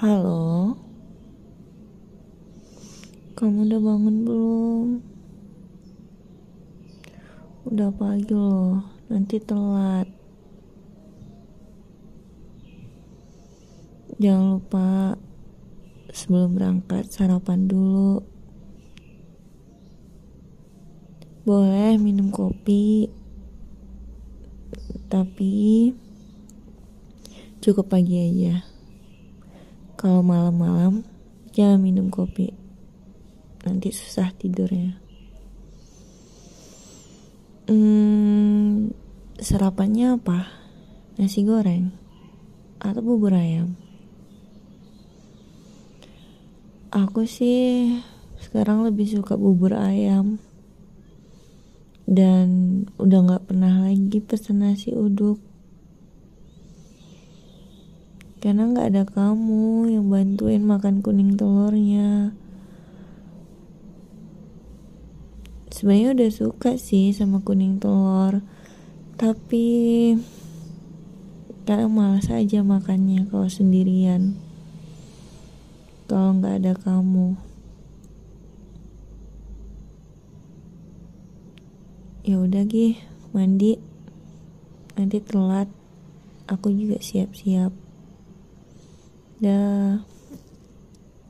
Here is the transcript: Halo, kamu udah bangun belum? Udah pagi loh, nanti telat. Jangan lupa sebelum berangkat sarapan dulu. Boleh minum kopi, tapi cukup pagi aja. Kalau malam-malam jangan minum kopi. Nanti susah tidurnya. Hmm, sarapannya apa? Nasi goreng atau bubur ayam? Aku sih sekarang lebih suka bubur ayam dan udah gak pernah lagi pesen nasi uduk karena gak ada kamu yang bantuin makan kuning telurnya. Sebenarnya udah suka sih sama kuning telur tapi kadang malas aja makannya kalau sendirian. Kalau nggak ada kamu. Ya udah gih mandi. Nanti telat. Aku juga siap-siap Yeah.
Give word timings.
Halo, 0.00 0.80
kamu 3.36 3.68
udah 3.68 3.80
bangun 3.84 4.16
belum? 4.24 4.88
Udah 7.68 7.92
pagi 7.92 8.32
loh, 8.32 8.80
nanti 9.12 9.36
telat. 9.36 10.08
Jangan 14.16 14.56
lupa 14.56 15.20
sebelum 16.16 16.56
berangkat 16.56 17.12
sarapan 17.12 17.68
dulu. 17.68 18.24
Boleh 21.44 22.00
minum 22.00 22.32
kopi, 22.32 23.12
tapi 25.12 25.92
cukup 27.60 27.92
pagi 27.92 28.16
aja. 28.16 28.69
Kalau 30.00 30.24
malam-malam 30.24 31.04
jangan 31.52 31.76
minum 31.76 32.08
kopi. 32.08 32.56
Nanti 33.68 33.92
susah 33.92 34.32
tidurnya. 34.32 34.96
Hmm, 37.68 38.96
sarapannya 39.36 40.16
apa? 40.16 40.48
Nasi 41.20 41.44
goreng 41.44 41.92
atau 42.80 43.04
bubur 43.04 43.36
ayam? 43.36 43.76
Aku 46.96 47.28
sih 47.28 48.00
sekarang 48.40 48.88
lebih 48.88 49.04
suka 49.04 49.36
bubur 49.36 49.76
ayam 49.76 50.40
dan 52.08 52.48
udah 52.96 53.36
gak 53.36 53.52
pernah 53.52 53.84
lagi 53.84 54.24
pesen 54.24 54.64
nasi 54.64 54.96
uduk 54.96 55.49
karena 58.40 58.72
gak 58.72 58.96
ada 58.96 59.04
kamu 59.04 59.92
yang 59.92 60.08
bantuin 60.08 60.64
makan 60.64 61.04
kuning 61.04 61.36
telurnya. 61.36 62.32
Sebenarnya 65.68 66.16
udah 66.16 66.30
suka 66.32 66.80
sih 66.80 67.12
sama 67.12 67.44
kuning 67.44 67.76
telur 67.76 68.40
tapi 69.20 70.16
kadang 71.68 71.92
malas 71.92 72.32
aja 72.32 72.64
makannya 72.64 73.28
kalau 73.28 73.52
sendirian. 73.52 74.40
Kalau 76.08 76.40
nggak 76.40 76.64
ada 76.64 76.72
kamu. 76.72 77.36
Ya 82.24 82.40
udah 82.40 82.64
gih 82.64 82.96
mandi. 83.36 83.76
Nanti 84.96 85.20
telat. 85.20 85.68
Aku 86.48 86.72
juga 86.72 86.98
siap-siap 86.98 87.89
Yeah. 89.40 89.98